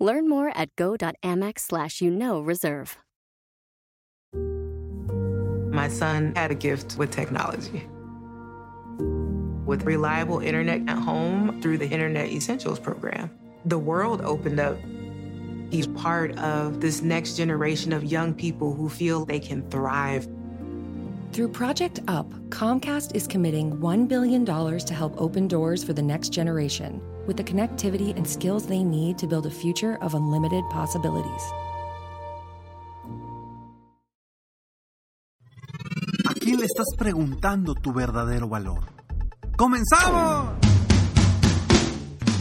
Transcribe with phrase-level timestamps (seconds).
[0.00, 2.96] Learn more at go.amex slash you know reserve.
[5.72, 7.86] My son had a gift with technology.
[9.66, 13.30] With reliable internet at home through the Internet Essentials program,
[13.64, 14.76] the world opened up.
[15.70, 20.26] He's part of this next generation of young people who feel they can thrive.
[21.32, 26.32] Through Project UP, Comcast is committing $1 billion to help open doors for the next
[26.32, 31.52] generation with the connectivity and skills they need to build a future of unlimited possibilities.
[36.28, 38.80] ¿A quién le estás preguntando tu verdadero valor?
[39.56, 40.48] ¡Comenzamos!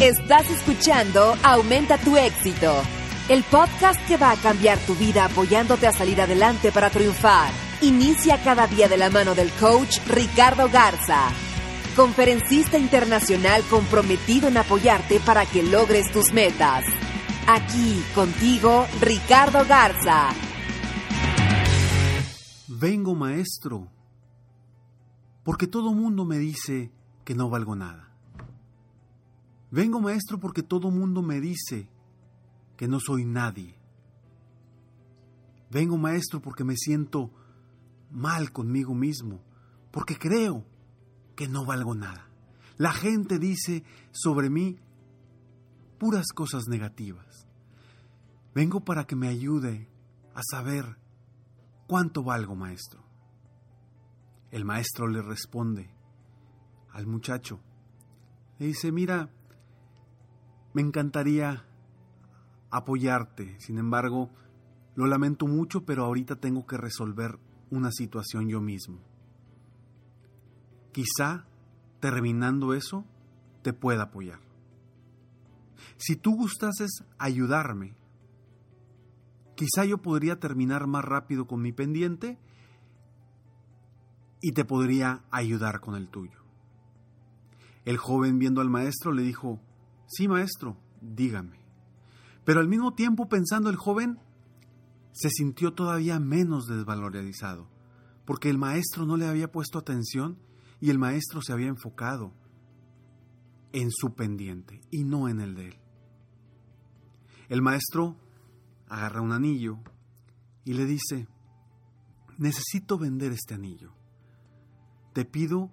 [0.00, 2.72] Estás escuchando Aumenta tu éxito,
[3.28, 7.67] el podcast que va a cambiar tu vida apoyándote a salir adelante para triunfar.
[7.80, 11.28] Inicia cada día de la mano del coach Ricardo Garza,
[11.94, 16.84] conferencista internacional comprometido en apoyarte para que logres tus metas.
[17.46, 20.30] Aquí contigo, Ricardo Garza.
[22.66, 23.88] Vengo maestro,
[25.44, 26.90] porque todo mundo me dice
[27.24, 28.10] que no valgo nada.
[29.70, 31.88] Vengo maestro porque todo mundo me dice
[32.76, 33.76] que no soy nadie.
[35.70, 37.30] Vengo maestro porque me siento
[38.10, 39.42] mal conmigo mismo,
[39.90, 40.64] porque creo
[41.36, 42.28] que no valgo nada.
[42.76, 44.78] La gente dice sobre mí
[45.98, 47.46] puras cosas negativas.
[48.54, 49.88] Vengo para que me ayude
[50.34, 50.96] a saber
[51.86, 53.02] cuánto valgo, maestro.
[54.50, 55.90] El maestro le responde
[56.92, 57.60] al muchacho.
[58.58, 59.30] Le dice, mira,
[60.72, 61.64] me encantaría
[62.70, 64.30] apoyarte, sin embargo,
[64.94, 67.38] lo lamento mucho, pero ahorita tengo que resolver
[67.70, 68.98] una situación yo mismo.
[70.92, 71.46] Quizá,
[72.00, 73.04] terminando eso,
[73.62, 74.40] te pueda apoyar.
[75.96, 77.94] Si tú gustases ayudarme,
[79.54, 82.38] quizá yo podría terminar más rápido con mi pendiente
[84.40, 86.38] y te podría ayudar con el tuyo.
[87.84, 89.60] El joven viendo al maestro le dijo,
[90.06, 91.58] sí maestro, dígame.
[92.44, 94.18] Pero al mismo tiempo pensando el joven,
[95.12, 97.68] se sintió todavía menos desvalorizado,
[98.24, 100.38] porque el maestro no le había puesto atención
[100.80, 102.32] y el maestro se había enfocado
[103.72, 105.78] en su pendiente y no en el de él.
[107.48, 108.16] El maestro
[108.88, 109.78] agarra un anillo
[110.64, 111.28] y le dice,
[112.36, 113.92] necesito vender este anillo.
[115.14, 115.70] Te pido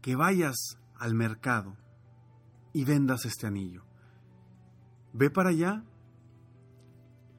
[0.00, 0.56] que vayas
[0.96, 1.76] al mercado
[2.72, 3.84] y vendas este anillo.
[5.12, 5.84] Ve para allá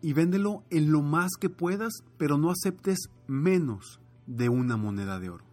[0.03, 5.29] y véndelo en lo más que puedas, pero no aceptes menos de una moneda de
[5.29, 5.45] oro.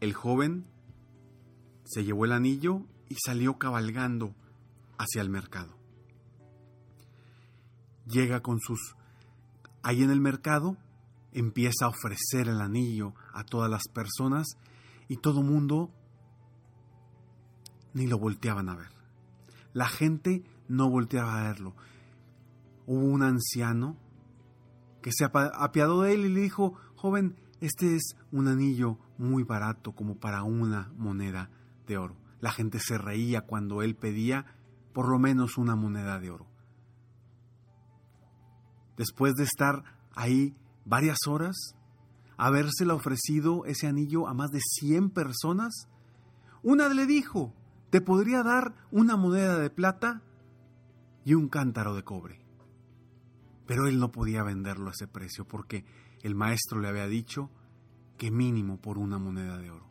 [0.00, 0.66] El joven
[1.84, 4.34] se llevó el anillo y salió cabalgando
[4.98, 5.78] hacia el mercado.
[8.06, 8.96] Llega con sus...
[9.84, 10.76] Ahí en el mercado
[11.30, 14.56] empieza a ofrecer el anillo a todas las personas
[15.06, 15.92] y todo mundo
[17.94, 18.90] ni lo volteaban a ver.
[19.72, 21.76] La gente no volteaba a verlo.
[22.86, 23.96] Hubo un anciano
[25.02, 29.92] que se apiadó de él y le dijo, joven, este es un anillo muy barato
[29.92, 31.50] como para una moneda
[31.86, 32.16] de oro.
[32.40, 34.46] La gente se reía cuando él pedía
[34.92, 36.46] por lo menos una moneda de oro.
[38.96, 41.56] Después de estar ahí varias horas,
[42.36, 45.88] habérsela ofrecido ese anillo a más de 100 personas,
[46.62, 47.54] una le dijo,
[47.90, 50.22] te podría dar una moneda de plata
[51.24, 52.41] y un cántaro de cobre.
[53.72, 55.86] Pero él no podía venderlo a ese precio porque
[56.20, 57.48] el maestro le había dicho
[58.18, 59.88] que mínimo por una moneda de oro.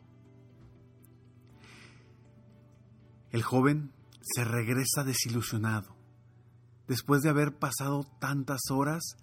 [3.32, 5.96] El joven se regresa desilusionado,
[6.86, 9.16] después de haber pasado tantas horas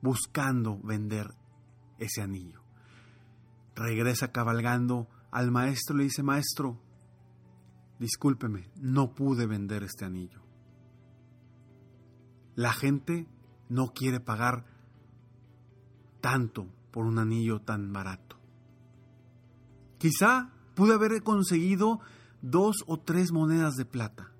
[0.00, 1.34] buscando vender
[1.98, 2.62] ese anillo.
[3.74, 6.80] Regresa cabalgando al maestro y le dice, maestro,
[7.98, 10.40] discúlpeme, no pude vender este anillo.
[12.54, 13.28] La gente
[13.68, 14.64] no quiere pagar
[16.20, 18.36] tanto por un anillo tan barato.
[19.98, 22.00] Quizá pude haber conseguido
[22.42, 24.32] dos o tres monedas de plata,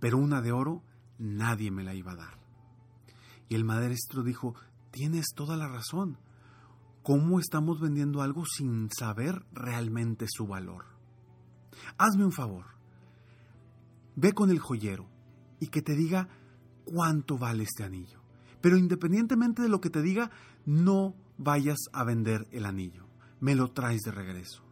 [0.00, 0.82] pero una de oro
[1.18, 2.38] nadie me la iba a dar.
[3.48, 4.54] Y el maestro dijo,
[4.90, 6.18] tienes toda la razón.
[7.02, 10.86] ¿Cómo estamos vendiendo algo sin saber realmente su valor?
[11.98, 12.66] Hazme un favor.
[14.16, 15.08] Ve con el joyero
[15.60, 16.28] y que te diga
[16.84, 18.25] cuánto vale este anillo.
[18.66, 20.32] Pero independientemente de lo que te diga,
[20.64, 23.06] no vayas a vender el anillo.
[23.38, 24.64] Me lo traes de regreso.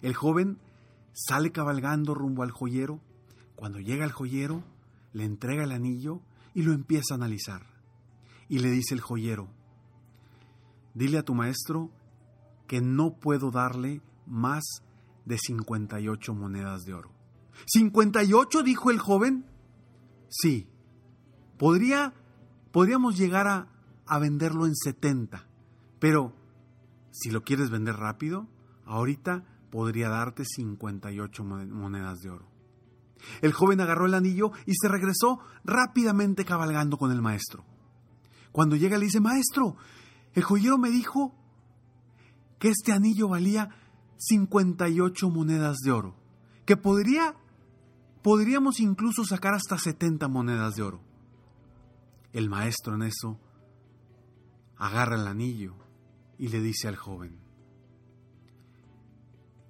[0.00, 0.56] El joven
[1.12, 3.02] sale cabalgando rumbo al joyero.
[3.54, 4.64] Cuando llega al joyero,
[5.12, 6.22] le entrega el anillo
[6.54, 7.66] y lo empieza a analizar.
[8.48, 9.50] Y le dice el joyero,
[10.94, 11.90] dile a tu maestro
[12.66, 14.64] que no puedo darle más
[15.26, 17.10] de 58 monedas de oro.
[17.76, 18.62] ¿58?
[18.62, 19.44] dijo el joven.
[20.30, 20.66] Sí,
[21.58, 22.14] podría,
[22.76, 23.68] podríamos llegar a,
[24.04, 25.46] a venderlo en 70,
[25.98, 26.34] pero
[27.10, 28.48] si lo quieres vender rápido,
[28.84, 32.50] ahorita podría darte 58 monedas de oro.
[33.40, 37.64] El joven agarró el anillo y se regresó rápidamente cabalgando con el maestro.
[38.52, 39.76] Cuando llega le dice, maestro,
[40.34, 41.34] el joyero me dijo
[42.58, 43.70] que este anillo valía
[44.18, 46.14] 58 monedas de oro,
[46.66, 47.36] que podría,
[48.20, 51.05] podríamos incluso sacar hasta 70 monedas de oro.
[52.36, 53.40] El maestro en eso
[54.76, 55.74] agarra el anillo
[56.36, 57.40] y le dice al joven,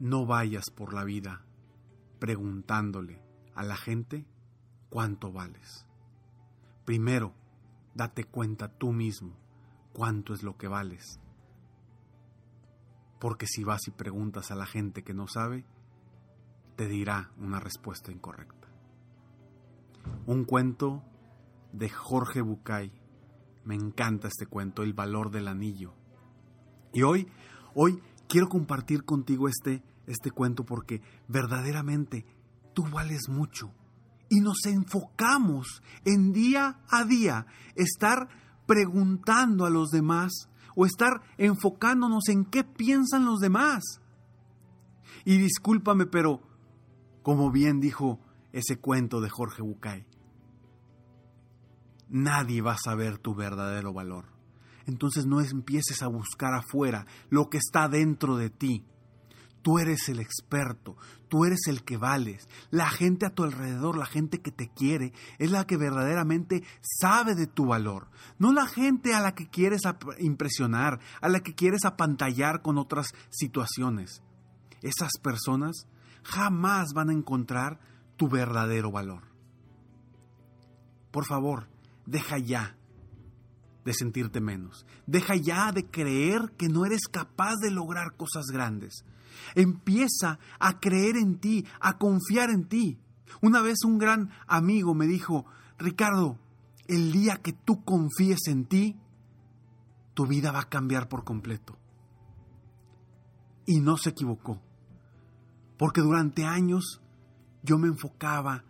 [0.01, 1.45] no vayas por la vida
[2.19, 3.23] preguntándole
[3.55, 4.27] a la gente
[4.91, 5.87] cuánto vales.
[6.85, 7.35] Primero,
[7.95, 9.37] date cuenta tú mismo
[9.93, 11.21] cuánto es lo que vales.
[13.21, 15.65] Porque si vas y preguntas a la gente que no sabe,
[16.75, 18.67] te dirá una respuesta incorrecta.
[20.27, 21.05] Un cuento
[21.73, 22.93] de Jorge Bucay.
[23.65, 25.95] Me encanta este cuento, El valor del anillo.
[26.93, 27.27] Y hoy,
[27.75, 32.25] hoy quiero compartir contigo este, este cuento porque verdaderamente
[32.75, 33.73] tú vales mucho.
[34.29, 38.29] Y nos enfocamos en día a día estar
[38.67, 43.83] preguntando a los demás o estar enfocándonos en qué piensan los demás.
[45.25, 46.41] Y discúlpame, pero
[47.23, 48.21] como bien dijo
[48.53, 50.07] ese cuento de Jorge Bucay,
[52.09, 54.27] nadie va a saber tu verdadero valor.
[54.87, 58.85] Entonces no empieces a buscar afuera lo que está dentro de ti
[59.67, 60.97] Tú eres el experto,
[61.29, 62.49] tú eres el que vales.
[62.71, 67.35] La gente a tu alrededor, la gente que te quiere, es la que verdaderamente sabe
[67.35, 68.09] de tu valor.
[68.39, 69.83] No la gente a la que quieres
[70.21, 74.23] impresionar, a la que quieres apantallar con otras situaciones.
[74.83, 75.89] Esas personas
[76.23, 77.81] jamás van a encontrar
[78.17, 79.25] tu verdadero valor.
[81.11, 81.67] Por favor,
[82.07, 82.77] deja ya
[83.85, 84.85] de sentirte menos.
[85.07, 89.05] Deja ya de creer que no eres capaz de lograr cosas grandes.
[89.55, 92.99] Empieza a creer en ti, a confiar en ti.
[93.43, 95.47] Una vez un gran amigo me dijo,
[95.79, 96.39] Ricardo,
[96.89, 98.97] el día que tú confíes en ti,
[100.15, 101.77] tu vida va a cambiar por completo.
[103.67, 104.63] Y no se equivocó,
[105.77, 107.03] porque durante años
[107.63, 108.65] yo me enfocaba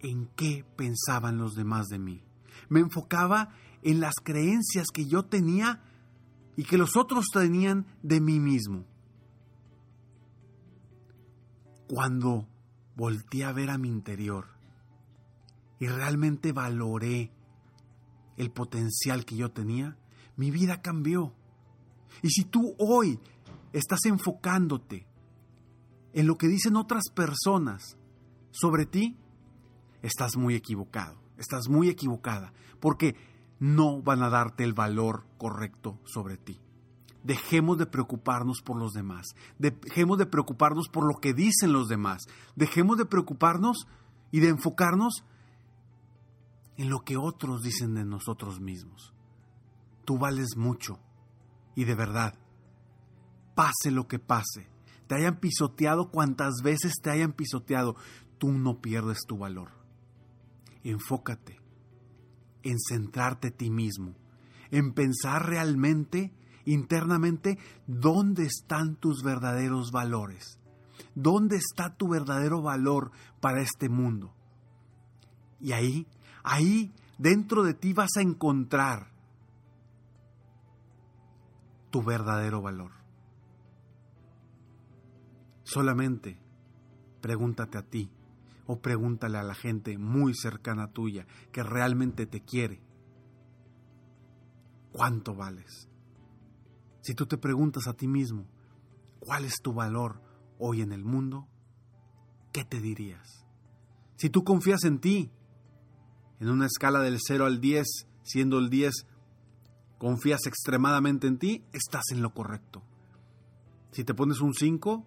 [0.00, 2.27] en qué pensaban los demás de mí.
[2.68, 3.50] Me enfocaba
[3.82, 5.82] en las creencias que yo tenía
[6.56, 8.84] y que los otros tenían de mí mismo
[11.88, 12.46] cuando
[12.96, 14.46] volteé a ver a mi interior
[15.80, 17.32] y realmente valoré
[18.36, 19.96] el potencial que yo tenía,
[20.36, 21.34] mi vida cambió.
[22.22, 23.18] Y si tú hoy
[23.72, 25.06] estás enfocándote
[26.12, 27.96] en lo que dicen otras personas
[28.50, 29.16] sobre ti,
[30.02, 33.16] estás muy equivocado, estás muy equivocada, porque
[33.58, 36.60] no van a darte el valor correcto sobre ti.
[37.24, 39.26] Dejemos de preocuparnos por los demás.
[39.58, 42.22] Dejemos de preocuparnos por lo que dicen los demás.
[42.54, 43.86] Dejemos de preocuparnos
[44.30, 45.24] y de enfocarnos
[46.76, 49.12] en lo que otros dicen de nosotros mismos.
[50.04, 51.00] Tú vales mucho
[51.74, 52.34] y de verdad,
[53.54, 54.70] pase lo que pase,
[55.06, 57.96] te hayan pisoteado cuantas veces te hayan pisoteado,
[58.38, 59.77] tú no pierdes tu valor.
[60.88, 61.60] Enfócate
[62.62, 64.14] en centrarte ti mismo,
[64.70, 66.32] en pensar realmente
[66.64, 70.58] internamente dónde están tus verdaderos valores.
[71.14, 74.34] ¿Dónde está tu verdadero valor para este mundo?
[75.60, 76.06] Y ahí,
[76.42, 79.12] ahí dentro de ti vas a encontrar
[81.90, 82.92] tu verdadero valor.
[85.64, 86.40] Solamente
[87.20, 88.10] pregúntate a ti
[88.68, 92.82] o pregúntale a la gente muy cercana tuya que realmente te quiere.
[94.92, 95.88] ¿Cuánto vales?
[97.00, 98.46] Si tú te preguntas a ti mismo,
[99.20, 100.20] ¿cuál es tu valor
[100.58, 101.48] hoy en el mundo?
[102.52, 103.46] ¿Qué te dirías?
[104.16, 105.32] Si tú confías en ti,
[106.38, 107.86] en una escala del 0 al 10,
[108.22, 108.92] siendo el 10
[109.96, 112.82] confías extremadamente en ti, estás en lo correcto.
[113.92, 115.06] Si te pones un 5,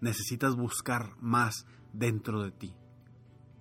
[0.00, 2.74] necesitas buscar más dentro de ti.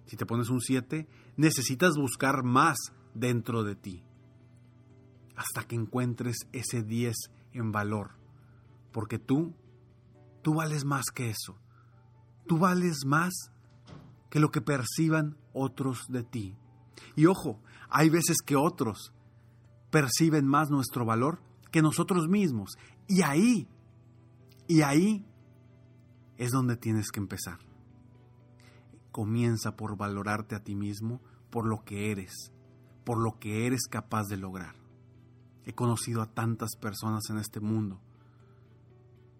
[0.06, 2.78] Si te pones un 7, necesitas buscar más
[3.14, 4.04] dentro de ti.
[5.36, 7.16] Hasta que encuentres ese 10
[7.54, 8.12] en valor.
[8.92, 9.54] Porque tú,
[10.42, 11.60] tú vales más que eso.
[12.48, 13.34] Tú vales más
[14.30, 16.56] que lo que perciban otros de ti.
[17.16, 19.14] Y ojo, hay veces que otros
[19.92, 21.42] perciben más nuestro valor
[21.72, 22.78] que nosotros mismos.
[23.08, 23.68] Y ahí,
[24.68, 25.26] y ahí
[26.38, 27.60] es donde tienes que empezar.
[29.18, 32.54] Comienza por valorarte a ti mismo por lo que eres,
[33.04, 34.76] por lo que eres capaz de lograr.
[35.66, 38.00] He conocido a tantas personas en este mundo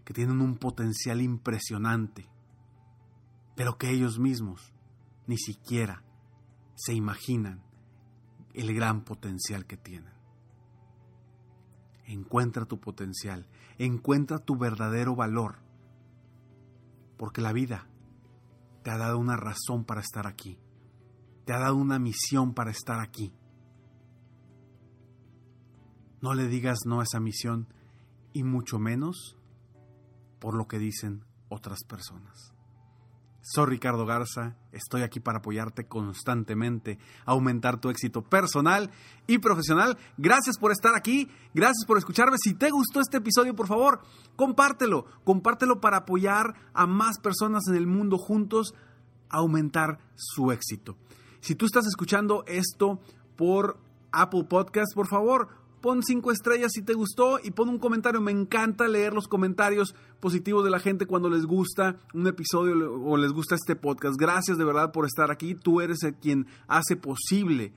[0.04, 2.28] que tienen un potencial impresionante,
[3.56, 4.74] pero que ellos mismos
[5.28, 6.04] ni siquiera
[6.74, 7.62] se imaginan
[8.56, 10.16] el gran potencial que tienen.
[12.06, 13.46] Encuentra tu potencial,
[13.78, 15.58] encuentra tu verdadero valor,
[17.16, 17.88] porque la vida
[18.88, 20.58] te ha dado una razón para estar aquí,
[21.44, 23.34] te ha dado una misión para estar aquí.
[26.22, 27.68] No le digas no a esa misión
[28.32, 29.36] y mucho menos
[30.40, 32.54] por lo que dicen otras personas.
[33.42, 38.92] Soy Ricardo Garza, estoy aquí para apoyarte constantemente, aumentar tu éxito personal
[39.26, 39.98] y profesional.
[40.18, 42.38] Gracias por estar aquí, gracias por escucharme.
[42.44, 44.02] Si te gustó este episodio, por favor,
[44.36, 48.74] compártelo, compártelo para apoyar a más personas en el mundo juntos
[49.30, 50.98] a aumentar su éxito.
[51.40, 53.00] Si tú estás escuchando esto
[53.38, 53.80] por
[54.12, 55.50] Apple Podcast, por favor,
[55.82, 58.22] pon cinco estrellas si te gustó y pon un comentario.
[58.22, 63.18] Me encanta leer los comentarios positivos de la gente cuando les gusta un episodio o
[63.18, 64.20] les gusta este podcast.
[64.20, 65.56] Gracias de verdad por estar aquí.
[65.56, 67.74] Tú eres el quien hace posible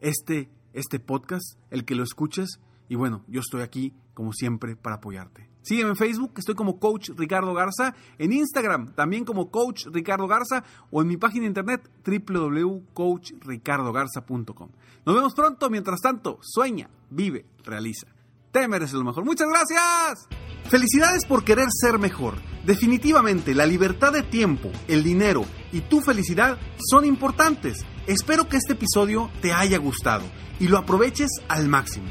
[0.00, 2.60] este, este podcast, el que lo escuches.
[2.88, 5.48] Y bueno, yo estoy aquí como siempre para apoyarte.
[5.62, 10.62] Sígueme en Facebook, estoy como Coach Ricardo Garza, en Instagram también como Coach Ricardo Garza
[10.90, 14.68] o en mi página internet www.coachricardogarza.com.
[15.06, 18.08] Nos vemos pronto, mientras tanto, sueña, vive, realiza.
[18.52, 19.24] Te mereces lo mejor.
[19.24, 20.28] Muchas gracias.
[20.68, 22.34] Felicidades por querer ser mejor.
[22.66, 26.58] Definitivamente, la libertad de tiempo, el dinero y tu felicidad
[26.90, 27.86] son importantes.
[28.06, 30.26] Espero que este episodio te haya gustado
[30.58, 32.10] y lo aproveches al máximo.